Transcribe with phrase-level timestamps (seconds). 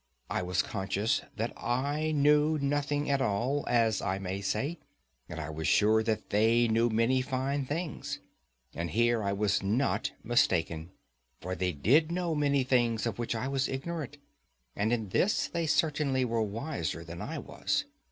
[0.31, 4.79] I was conscious that I knew nothing at all, as I may say,
[5.29, 8.17] and I was sure that they knew many fine things;
[8.73, 10.89] and here I was not mistaken,
[11.39, 14.17] for they did know many things of which I was ignorant,
[14.75, 17.85] and in this they certainly were wiser than I was.